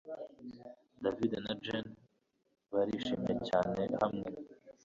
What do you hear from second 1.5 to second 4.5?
Jane barishimye cyane hamwe